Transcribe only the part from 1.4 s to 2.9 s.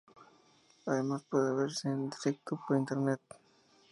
verse en directo por